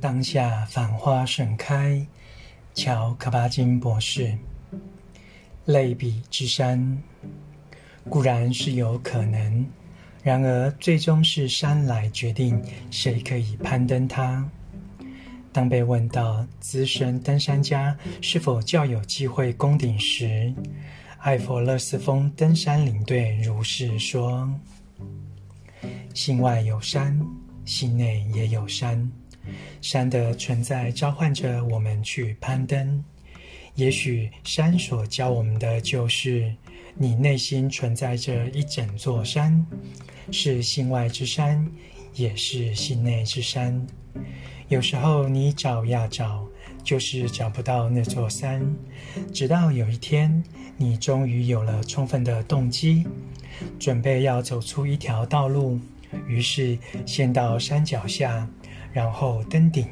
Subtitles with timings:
[0.00, 2.06] 当下繁花盛开，
[2.74, 4.36] 乔可巴金博士。
[5.66, 7.00] 类比之山
[8.08, 9.66] 固然是有可能，
[10.22, 14.48] 然而最终是山来决定谁可以攀登它。
[15.52, 20.52] 当被问到资深登山家是否较有机会攻顶时，
[21.18, 24.50] 艾佛勒斯峰登山领队如是说
[26.14, 27.20] ：“心外有山，
[27.66, 29.10] 心内也有山。”
[29.80, 33.02] 山的存在召唤着我们去攀登，
[33.74, 36.52] 也许山所教我们的就是，
[36.94, 39.64] 你内心存在着一整座山，
[40.30, 41.66] 是心外之山，
[42.14, 43.86] 也是心内之山。
[44.68, 46.46] 有时候你找呀找，
[46.84, 48.62] 就是找不到那座山，
[49.32, 50.42] 直到有一天，
[50.76, 53.04] 你终于有了充分的动机，
[53.78, 55.78] 准备要走出一条道路，
[56.28, 58.48] 于是先到山脚下。
[58.92, 59.86] 然后登顶，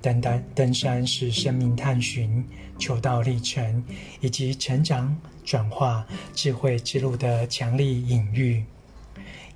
[0.00, 2.44] 登登登山是生命探寻、
[2.78, 3.84] 求道历程
[4.20, 8.64] 以及成长、转化、智慧之路的强力隐喻。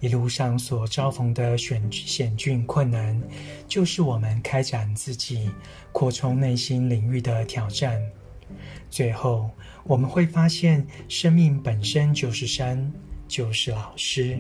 [0.01, 3.23] 一路上所遭逢的险险峻困难，
[3.69, 5.49] 就是我们开展自己、
[5.93, 8.03] 扩充内心领域的挑战。
[8.91, 9.49] 最后，
[9.85, 12.93] 我们会发现，生命本身就是山，
[13.33, 14.39] 就是老师。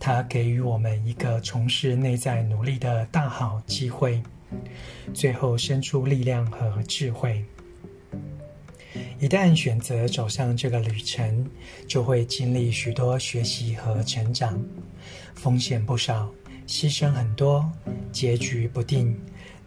[0.00, 4.22] 他给予我们一个从事内在努力的大好机会，
[5.12, 7.44] 最后生出力量和智慧。
[9.20, 11.46] 一旦选择走上这个旅程，
[11.86, 14.58] 就会经历许多学习和成长，
[15.34, 16.32] 风险不少，
[16.66, 17.70] 牺牲很多，
[18.10, 19.14] 结局不定。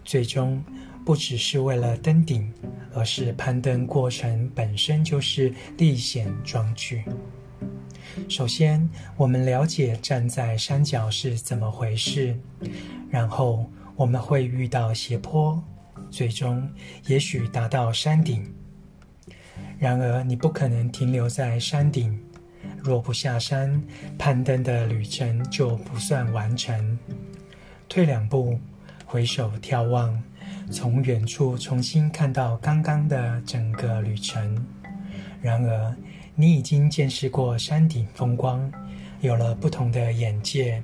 [0.04, 0.64] 最终，
[1.06, 2.52] 不只是为了登顶，
[2.96, 7.04] 而是攀登过程本身就是历险壮举。
[8.28, 12.38] 首先，我们了解站在山脚是怎么回事，
[13.10, 15.62] 然后我们会遇到斜坡，
[16.10, 16.70] 最终
[17.06, 18.46] 也许达到山顶。
[19.80, 22.20] 然而，你不可能停留在山顶，
[22.84, 23.82] 若不下山，
[24.18, 26.98] 攀登的旅程就不算完成。
[27.88, 28.60] 退两步，
[29.06, 30.22] 回首眺望，
[30.72, 34.66] 从远处重新看到刚刚的整个旅程。
[35.42, 35.96] 然而，
[36.40, 38.72] 你已经见识过山顶风光，
[39.22, 40.80] 有了不同的眼界，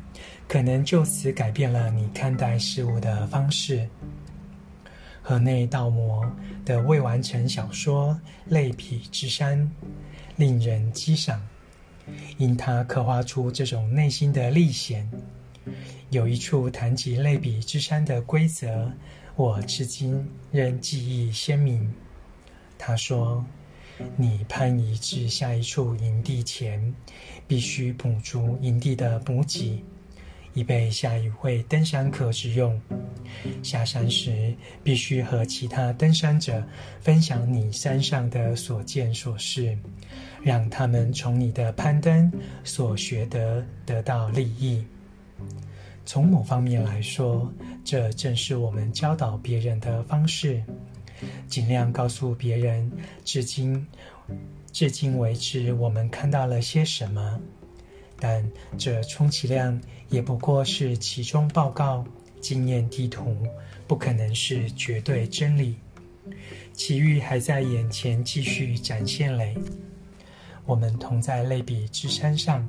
[0.48, 3.88] 可能就此改变了你看待事物的方式。
[5.22, 6.26] 河内道模
[6.66, 8.20] 的未完成小说
[8.52, 9.60] 《类比之山》
[10.38, 11.40] 令人激赏，
[12.40, 15.08] 因他刻画出这种内心的历险。
[16.10, 18.92] 有一处谈及类比之山的规则，
[19.36, 21.94] 我至今仍记忆鲜明。
[22.76, 23.46] 他说。
[24.16, 26.94] 你攀移至下一处营地前，
[27.48, 29.84] 必须补足营地的补给，
[30.54, 32.80] 以备下一位登山客之用。
[33.62, 36.64] 下山时，必须和其他登山者
[37.02, 39.78] 分享你山上的所见所事，
[40.42, 42.32] 让他们从你的攀登
[42.64, 44.84] 所学得得到利益。
[46.06, 47.52] 从某方面来说，
[47.84, 50.62] 这正是我们教导别人的方式。
[51.48, 52.92] 尽量告诉别人，
[53.24, 53.86] 至今，
[54.72, 57.40] 至今为止，我们看到了些什么？
[58.20, 59.80] 但这充其量
[60.10, 62.06] 也不过是其中报告、
[62.40, 63.36] 经验地图，
[63.86, 65.76] 不可能是绝对真理。
[66.72, 69.58] 奇遇还在眼前继续展现嘞。
[70.66, 72.66] 我们同在类比之山上，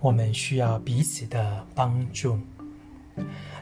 [0.00, 2.38] 我们需要彼此的帮助。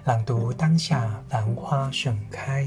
[0.05, 2.65] 朗读当下，繁花盛开。